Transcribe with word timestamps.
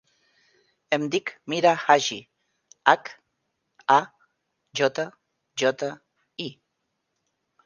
Em 0.95 1.03
dic 1.15 1.33
Mira 1.53 1.73
Hajji: 1.81 2.17
hac, 2.93 3.11
a, 3.97 3.99
jota, 4.81 5.07
jota, 5.65 5.93
i. 6.49 6.53